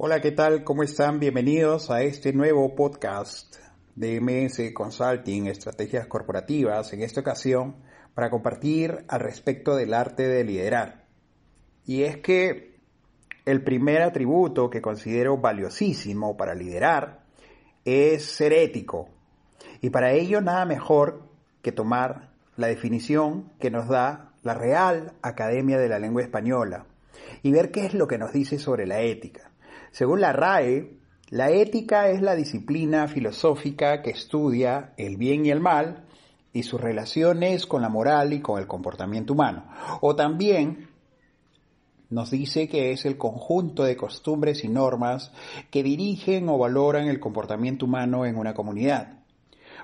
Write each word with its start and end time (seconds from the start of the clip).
Hola, 0.00 0.20
¿qué 0.20 0.30
tal? 0.30 0.62
¿Cómo 0.62 0.84
están? 0.84 1.18
Bienvenidos 1.18 1.90
a 1.90 2.02
este 2.02 2.32
nuevo 2.32 2.76
podcast 2.76 3.56
de 3.96 4.20
MS 4.20 4.72
Consulting, 4.72 5.48
Estrategias 5.48 6.06
Corporativas, 6.06 6.92
en 6.92 7.02
esta 7.02 7.20
ocasión 7.20 7.74
para 8.14 8.30
compartir 8.30 9.04
al 9.08 9.18
respecto 9.18 9.74
del 9.74 9.92
arte 9.92 10.28
de 10.28 10.44
liderar. 10.44 11.04
Y 11.84 12.04
es 12.04 12.18
que 12.18 12.78
el 13.44 13.64
primer 13.64 14.02
atributo 14.02 14.70
que 14.70 14.80
considero 14.80 15.36
valiosísimo 15.38 16.36
para 16.36 16.54
liderar 16.54 17.24
es 17.84 18.24
ser 18.24 18.52
ético. 18.52 19.08
Y 19.80 19.90
para 19.90 20.12
ello 20.12 20.40
nada 20.40 20.64
mejor 20.64 21.24
que 21.60 21.72
tomar 21.72 22.30
la 22.54 22.68
definición 22.68 23.50
que 23.58 23.72
nos 23.72 23.88
da 23.88 24.30
la 24.44 24.54
Real 24.54 25.14
Academia 25.22 25.76
de 25.76 25.88
la 25.88 25.98
Lengua 25.98 26.22
Española 26.22 26.86
y 27.42 27.50
ver 27.50 27.72
qué 27.72 27.84
es 27.84 27.94
lo 27.94 28.06
que 28.06 28.18
nos 28.18 28.32
dice 28.32 28.60
sobre 28.60 28.86
la 28.86 29.00
ética. 29.00 29.47
Según 29.90 30.20
la 30.20 30.32
RAE, 30.32 30.98
la 31.30 31.50
ética 31.50 32.08
es 32.08 32.22
la 32.22 32.34
disciplina 32.34 33.06
filosófica 33.08 34.02
que 34.02 34.10
estudia 34.10 34.94
el 34.96 35.16
bien 35.16 35.44
y 35.44 35.50
el 35.50 35.60
mal 35.60 36.04
y 36.52 36.62
sus 36.62 36.80
relaciones 36.80 37.66
con 37.66 37.82
la 37.82 37.88
moral 37.88 38.32
y 38.32 38.40
con 38.40 38.58
el 38.58 38.66
comportamiento 38.66 39.34
humano. 39.34 39.66
O 40.00 40.16
también 40.16 40.88
nos 42.10 42.30
dice 42.30 42.68
que 42.68 42.92
es 42.92 43.04
el 43.04 43.18
conjunto 43.18 43.84
de 43.84 43.96
costumbres 43.96 44.64
y 44.64 44.68
normas 44.68 45.32
que 45.70 45.82
dirigen 45.82 46.48
o 46.48 46.56
valoran 46.56 47.08
el 47.08 47.20
comportamiento 47.20 47.84
humano 47.84 48.24
en 48.24 48.36
una 48.36 48.54
comunidad. 48.54 49.18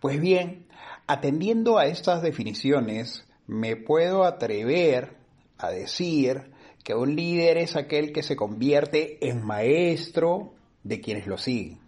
Pues 0.00 0.20
bien, 0.20 0.66
atendiendo 1.06 1.78
a 1.78 1.86
estas 1.86 2.22
definiciones, 2.22 3.24
me 3.46 3.76
puedo 3.76 4.24
atrever 4.24 5.16
a 5.58 5.70
decir 5.70 6.52
que 6.84 6.94
un 6.94 7.14
líder 7.14 7.58
es 7.58 7.76
aquel 7.76 8.12
que 8.12 8.22
se 8.22 8.36
convierte 8.36 9.28
en 9.28 9.44
maestro 9.44 10.54
de 10.82 11.00
quienes 11.00 11.26
lo 11.26 11.36
siguen. 11.38 11.78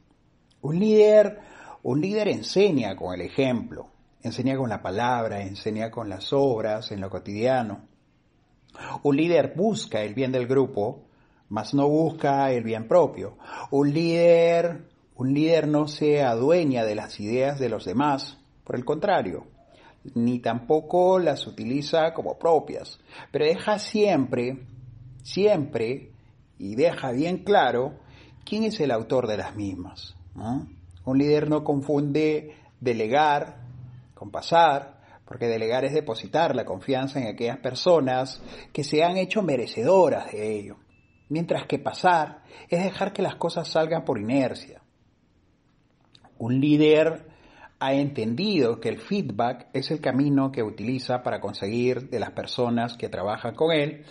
Un 0.62 0.78
líder, 0.78 1.40
un 1.82 2.00
líder 2.00 2.28
enseña 2.28 2.94
con 2.96 3.14
el 3.14 3.22
ejemplo, 3.22 3.88
enseña 4.22 4.56
con 4.56 4.68
la 4.68 4.82
palabra, 4.82 5.42
enseña 5.42 5.90
con 5.90 6.08
las 6.08 6.32
obras, 6.32 6.92
en 6.92 7.00
lo 7.00 7.08
cotidiano. 7.08 7.88
Un 9.02 9.16
líder 9.16 9.54
busca 9.56 10.02
el 10.02 10.14
bien 10.14 10.32
del 10.32 10.46
grupo, 10.46 11.04
mas 11.48 11.74
no 11.74 11.88
busca 11.88 12.52
el 12.52 12.62
bien 12.62 12.86
propio. 12.86 13.36
Un 13.70 13.92
líder, 13.92 14.88
un 15.16 15.34
líder 15.34 15.66
no 15.66 15.88
se 15.88 16.22
adueña 16.22 16.84
de 16.84 16.94
las 16.94 17.20
ideas 17.20 17.58
de 17.58 17.68
los 17.68 17.84
demás, 17.84 18.38
por 18.64 18.76
el 18.76 18.84
contrario, 18.84 19.46
ni 20.14 20.38
tampoco 20.38 21.18
las 21.18 21.46
utiliza 21.46 22.14
como 22.14 22.38
propias, 22.38 23.00
pero 23.32 23.44
deja 23.44 23.78
siempre 23.78 24.58
siempre 25.22 26.10
y 26.58 26.74
deja 26.74 27.12
bien 27.12 27.38
claro 27.38 27.94
quién 28.44 28.64
es 28.64 28.80
el 28.80 28.90
autor 28.90 29.26
de 29.26 29.36
las 29.36 29.56
mismas. 29.56 30.14
Un 31.04 31.18
líder 31.18 31.48
no 31.48 31.64
confunde 31.64 32.54
delegar 32.80 33.56
con 34.14 34.30
pasar, 34.30 35.00
porque 35.24 35.46
delegar 35.46 35.84
es 35.84 35.92
depositar 35.92 36.56
la 36.56 36.64
confianza 36.64 37.20
en 37.20 37.28
aquellas 37.28 37.58
personas 37.58 38.42
que 38.72 38.82
se 38.82 39.04
han 39.04 39.16
hecho 39.16 39.42
merecedoras 39.42 40.32
de 40.32 40.58
ello, 40.58 40.76
mientras 41.28 41.66
que 41.66 41.78
pasar 41.78 42.42
es 42.68 42.82
dejar 42.82 43.12
que 43.12 43.22
las 43.22 43.36
cosas 43.36 43.68
salgan 43.68 44.04
por 44.04 44.18
inercia. 44.18 44.82
Un 46.38 46.60
líder 46.60 47.28
ha 47.78 47.94
entendido 47.94 48.80
que 48.80 48.88
el 48.88 48.98
feedback 48.98 49.68
es 49.72 49.90
el 49.90 50.00
camino 50.00 50.50
que 50.50 50.62
utiliza 50.62 51.22
para 51.22 51.40
conseguir 51.40 52.10
de 52.10 52.20
las 52.20 52.32
personas 52.32 52.96
que 52.96 53.08
trabajan 53.08 53.54
con 53.54 53.72
él 53.72 54.04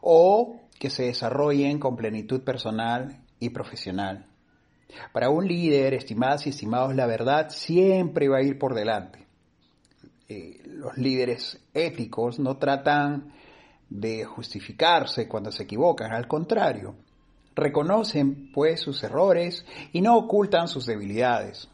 o 0.00 0.60
que 0.78 0.90
se 0.90 1.04
desarrollen 1.04 1.78
con 1.78 1.96
plenitud 1.96 2.42
personal 2.42 3.20
y 3.38 3.50
profesional. 3.50 4.26
Para 5.12 5.30
un 5.30 5.46
líder, 5.46 5.94
estimadas 5.94 6.46
y 6.46 6.50
estimados, 6.50 6.94
la 6.94 7.06
verdad 7.06 7.50
siempre 7.50 8.28
va 8.28 8.38
a 8.38 8.42
ir 8.42 8.58
por 8.58 8.74
delante. 8.74 9.26
Eh, 10.28 10.60
los 10.64 10.96
líderes 10.96 11.60
éticos 11.74 12.38
no 12.38 12.56
tratan 12.56 13.32
de 13.88 14.24
justificarse 14.24 15.28
cuando 15.28 15.50
se 15.50 15.64
equivocan, 15.64 16.12
al 16.12 16.28
contrario, 16.28 16.94
reconocen 17.56 18.50
pues 18.52 18.80
sus 18.80 19.02
errores 19.02 19.64
y 19.92 20.00
no 20.00 20.16
ocultan 20.16 20.68
sus 20.68 20.86
debilidades. 20.86 21.68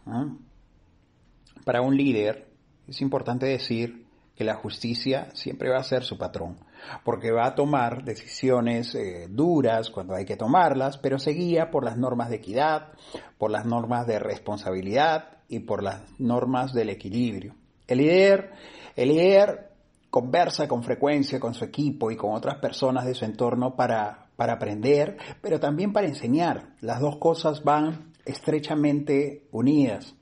Para 1.65 1.83
un 1.83 1.97
líder 1.97 2.49
es 2.89 3.01
importante 3.03 3.47
decir 3.47 4.06
que 4.37 4.45
la 4.45 4.55
justicia 4.55 5.29
siempre 5.33 5.71
va 5.71 5.79
a 5.79 5.85
ser 5.85 6.05
su 6.05 6.19
patrón, 6.19 6.59
porque 7.05 7.33
va 7.33 7.47
a 7.47 7.55
tomar 7.55 8.05
decisiones 8.05 8.95
eh, 8.95 9.29
duras 9.31 9.91
cuando 9.91 10.15
hay 10.15 10.27
que 10.27 10.37
tomarlas, 10.37 10.99
pero 10.99 11.19
se 11.19 11.31
guía 11.31 11.71
por 11.71 11.85
las 11.85 11.97
normas 11.97 12.29
de 12.29 12.37
equidad, 12.37 12.93
por 13.39 13.51
las 13.51 13.65
normas 13.65 14.07
de 14.07 14.19
responsabilidad 14.19 15.39
y 15.49 15.61
por 15.61 15.83
las 15.83 16.03
normas 16.19 16.75
del 16.75 16.91
equilibrio. 16.91 17.55
El 17.87 17.99
líder, 17.99 18.53
el 18.95 19.09
líder 19.09 19.71
conversa 20.11 20.69
con 20.69 20.83
frecuencia 20.83 21.41
con 21.41 21.55
su 21.55 21.65
equipo 21.65 22.11
y 22.11 22.17
con 22.17 22.35
otras 22.35 22.57
personas 22.57 23.07
de 23.07 23.15
su 23.15 23.25
entorno 23.25 23.75
para, 23.75 24.29
para 24.37 24.55
aprender, 24.55 25.17
pero 25.41 25.61
también 25.61 25.93
para 25.93 26.09
enseñar. 26.09 26.75
Las 26.81 27.01
dos 27.01 27.17
cosas 27.17 27.65
van 27.65 28.13
estrechamente 28.25 29.47
unidas. 29.51 30.15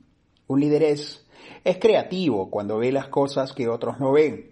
Un 0.47 0.61
líder 0.61 0.83
es 0.85 1.24
es 1.65 1.79
creativo 1.79 2.51
cuando 2.51 2.79
ve 2.79 2.93
las 2.93 3.09
cosas 3.09 3.53
que 3.53 3.69
otros 3.69 3.99
no 3.99 4.13
ven. 4.13 4.51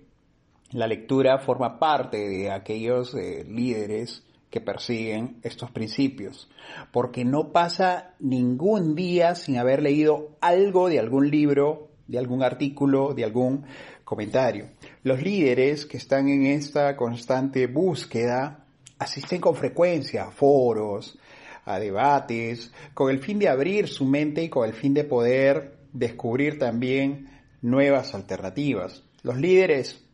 La 0.71 0.87
lectura 0.87 1.39
forma 1.39 1.79
parte 1.79 2.17
de 2.17 2.51
aquellos 2.51 3.15
eh, 3.15 3.45
líderes 3.47 4.25
que 4.49 4.63
persiguen 4.63 5.39
estos 5.43 5.71
principios, 5.71 6.51
porque 6.91 7.25
no 7.25 7.53
pasa 7.53 8.15
ningún 8.19 8.95
día 8.95 9.35
sin 9.35 9.59
haber 9.59 9.83
leído 9.83 10.37
algo 10.41 10.89
de 10.89 10.99
algún 10.99 11.31
libro, 11.31 11.91
de 12.07 12.19
algún 12.19 12.43
artículo, 12.43 13.15
de 13.15 13.25
algún 13.25 13.65
comentario. 14.05 14.71
Los 15.03 15.23
líderes 15.23 15.87
que 15.87 15.99
están 15.99 16.29
en 16.29 16.47
esta 16.47 16.97
constante 16.97 17.67
búsqueda 17.67 18.65
asisten 18.99 19.41
con 19.41 19.55
frecuencia 19.55 20.25
a 20.25 20.31
foros, 20.31 21.19
a 21.65 21.79
debates, 21.79 22.73
con 22.95 23.11
el 23.11 23.21
fin 23.21 23.39
de 23.39 23.49
abrir 23.49 23.89
su 23.89 24.05
mente 24.05 24.43
y 24.43 24.49
con 24.49 24.67
el 24.67 24.75
fin 24.75 24.95
de 24.95 25.05
poder 25.05 25.82
descubrir 25.93 26.59
también 26.59 27.29
nuevas 27.61 28.15
alternativas. 28.15 29.03
Los 29.23 29.37
líderes 29.37 30.05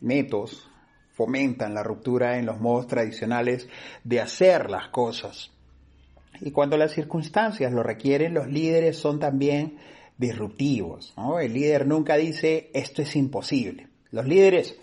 netos 0.00 0.68
fomentan 1.12 1.74
la 1.74 1.82
ruptura 1.82 2.38
en 2.38 2.46
los 2.46 2.60
modos 2.60 2.86
tradicionales 2.86 3.68
de 4.04 4.20
hacer 4.20 4.70
las 4.70 4.88
cosas. 4.88 5.50
Y 6.40 6.52
cuando 6.52 6.78
las 6.78 6.92
circunstancias 6.92 7.72
lo 7.72 7.82
requieren, 7.82 8.32
los 8.32 8.48
líderes 8.48 8.96
son 8.96 9.18
también 9.18 9.76
disruptivos. 10.16 11.14
El 11.40 11.52
líder 11.52 11.86
nunca 11.86 12.16
dice 12.16 12.70
esto 12.72 13.02
es 13.02 13.14
imposible. 13.16 13.88
Los 14.10 14.26
líderes 14.26 14.76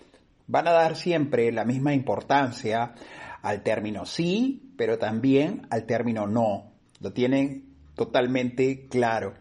van 0.46 0.68
a 0.68 0.72
dar 0.72 0.96
siempre 0.96 1.52
la 1.52 1.66
misma 1.66 1.94
importancia 1.94 2.94
al 3.42 3.64
término 3.64 4.06
sí, 4.06 4.74
pero 4.78 5.00
también 5.00 5.66
al 5.70 5.86
término 5.86 6.28
no. 6.28 6.72
Lo 7.00 7.14
tienen 7.14 7.66
totalmente 7.96 8.88
claro 8.88 9.34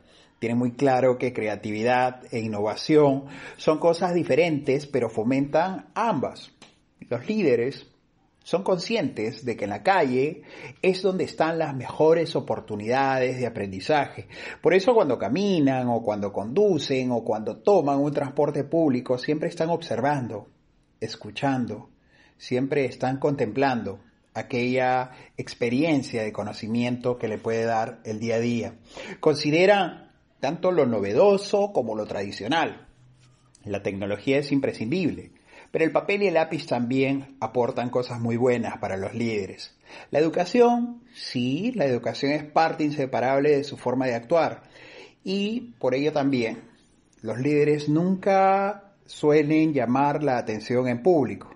tiene 0.46 0.60
muy 0.60 0.74
claro 0.74 1.18
que 1.18 1.32
creatividad 1.32 2.22
e 2.30 2.38
innovación 2.38 3.24
son 3.56 3.78
cosas 3.78 4.14
diferentes, 4.14 4.86
pero 4.86 5.10
fomentan 5.10 5.86
ambas. 5.92 6.52
Los 7.08 7.26
líderes 7.26 7.84
son 8.44 8.62
conscientes 8.62 9.44
de 9.44 9.56
que 9.56 9.64
en 9.64 9.70
la 9.70 9.82
calle 9.82 10.42
es 10.82 11.02
donde 11.02 11.24
están 11.24 11.58
las 11.58 11.74
mejores 11.74 12.36
oportunidades 12.36 13.40
de 13.40 13.46
aprendizaje. 13.48 14.28
Por 14.62 14.72
eso 14.72 14.94
cuando 14.94 15.18
caminan 15.18 15.88
o 15.88 16.00
cuando 16.00 16.32
conducen 16.32 17.10
o 17.10 17.24
cuando 17.24 17.56
toman 17.56 17.98
un 17.98 18.12
transporte 18.12 18.62
público 18.62 19.18
siempre 19.18 19.48
están 19.48 19.70
observando, 19.70 20.46
escuchando, 21.00 21.90
siempre 22.38 22.84
están 22.84 23.18
contemplando 23.18 23.98
aquella 24.32 25.10
experiencia 25.36 26.22
de 26.22 26.32
conocimiento 26.32 27.18
que 27.18 27.26
le 27.26 27.38
puede 27.38 27.64
dar 27.64 27.98
el 28.04 28.20
día 28.20 28.36
a 28.36 28.40
día. 28.40 28.74
Consideran 29.18 30.05
tanto 30.40 30.72
lo 30.72 30.86
novedoso 30.86 31.72
como 31.72 31.94
lo 31.94 32.06
tradicional. 32.06 32.86
La 33.64 33.82
tecnología 33.82 34.38
es 34.38 34.52
imprescindible, 34.52 35.32
pero 35.70 35.84
el 35.84 35.92
papel 35.92 36.22
y 36.22 36.28
el 36.28 36.34
lápiz 36.34 36.66
también 36.66 37.36
aportan 37.40 37.90
cosas 37.90 38.20
muy 38.20 38.36
buenas 38.36 38.78
para 38.78 38.96
los 38.96 39.14
líderes. 39.14 39.76
La 40.10 40.18
educación, 40.18 41.02
sí, 41.14 41.72
la 41.74 41.86
educación 41.86 42.32
es 42.32 42.44
parte 42.44 42.84
inseparable 42.84 43.56
de 43.56 43.64
su 43.64 43.76
forma 43.76 44.06
de 44.06 44.14
actuar 44.14 44.62
y 45.24 45.74
por 45.78 45.94
ello 45.94 46.12
también 46.12 46.60
los 47.22 47.38
líderes 47.38 47.88
nunca 47.88 48.92
suelen 49.06 49.72
llamar 49.72 50.22
la 50.22 50.38
atención 50.38 50.86
en 50.88 51.02
público. 51.02 51.50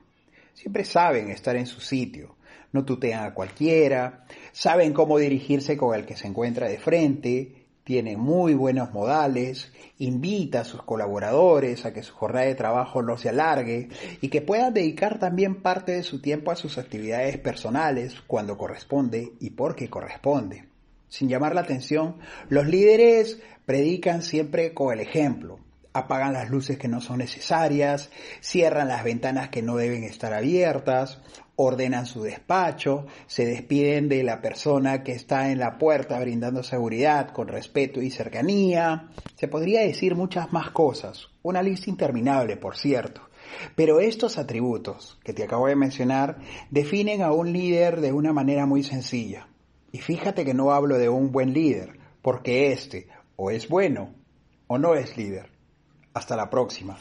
Siempre 0.55 0.85
saben 0.85 1.31
estar 1.31 1.57
en 1.57 1.67
su 1.67 1.81
sitio, 1.81 2.37
no 2.73 2.85
tutean 2.85 3.25
a 3.25 3.35
cualquiera, 3.35 4.25
saben 4.53 4.93
cómo 4.93 5.19
dirigirse 5.19 5.77
con 5.77 5.95
el 5.95 6.07
que 6.07 6.17
se 6.17 6.27
encuentra 6.27 6.69
de 6.69 6.79
frente, 6.79 7.60
tiene 7.91 8.17
muy 8.17 8.55
buenos 8.55 8.93
modales, 8.93 9.73
invita 9.99 10.61
a 10.61 10.65
sus 10.65 10.81
colaboradores 10.85 11.85
a 11.85 11.93
que 11.93 12.05
su 12.05 12.15
jornada 12.15 12.47
de 12.47 12.55
trabajo 12.55 13.03
no 13.03 13.17
se 13.17 13.31
alargue 13.31 13.89
y 14.21 14.29
que 14.29 14.43
puedan 14.43 14.73
dedicar 14.73 15.19
también 15.19 15.61
parte 15.61 15.91
de 15.91 16.05
su 16.05 16.23
tiempo 16.23 16.53
a 16.53 16.55
sus 16.55 16.79
actividades 16.79 17.37
personales 17.39 18.15
cuando 18.29 18.57
corresponde 18.57 19.33
y 19.41 19.51
porque 19.51 19.91
corresponde. 19.91 20.67
Sin 21.09 21.29
llamar 21.29 21.57
la 21.57 21.63
atención, 21.63 22.19
los 22.49 22.69
líderes 22.69 23.41
predican 23.67 24.23
siempre 24.23 24.73
con 24.73 24.93
el 24.93 25.01
ejemplo, 25.01 25.59
apagan 25.93 26.33
las 26.33 26.49
luces 26.49 26.79
que 26.79 26.87
no 26.87 27.01
son 27.01 27.19
necesarias, 27.19 28.11
cierran 28.41 28.87
las 28.87 29.03
ventanas 29.03 29.49
que 29.49 29.63
no 29.63 29.75
deben 29.75 30.05
estar 30.05 30.33
abiertas, 30.33 31.19
ordenan 31.63 32.07
su 32.07 32.23
despacho, 32.23 33.07
se 33.27 33.45
despiden 33.45 34.09
de 34.09 34.23
la 34.23 34.41
persona 34.41 35.03
que 35.03 35.13
está 35.13 35.51
en 35.51 35.59
la 35.59 35.77
puerta 35.77 36.19
brindando 36.19 36.63
seguridad 36.63 37.33
con 37.33 37.49
respeto 37.49 38.01
y 38.01 38.11
cercanía. 38.11 39.11
Se 39.35 39.47
podría 39.47 39.83
decir 39.83 40.15
muchas 40.15 40.53
más 40.53 40.71
cosas, 40.71 41.29
una 41.43 41.63
lista 41.63 41.91
interminable, 41.91 42.57
por 42.57 42.77
cierto. 42.77 43.29
Pero 43.77 44.01
estos 44.01 44.39
atributos 44.39 45.19
que 45.23 45.35
te 45.35 45.45
acabo 45.45 45.67
de 45.67 45.77
mencionar 45.77 46.39
definen 46.71 47.21
a 47.21 47.33
un 47.33 47.53
líder 47.53 48.01
de 48.01 48.13
una 48.13 48.33
manera 48.33 48.65
muy 48.65 48.83
sencilla. 48.83 49.49
Y 49.93 49.99
fíjate 49.99 50.45
que 50.45 50.55
no 50.55 50.73
hablo 50.73 50.97
de 50.97 51.11
un 51.11 51.31
buen 51.31 51.53
líder, 51.53 51.99
porque 52.23 52.73
este 52.73 53.09
o 53.37 53.51
es 53.51 53.69
bueno 53.69 54.15
o 54.67 54.79
no 54.79 54.95
es 54.95 55.17
líder. 55.17 55.51
Hasta 56.15 56.37
la 56.37 56.49
próxima. 56.49 56.97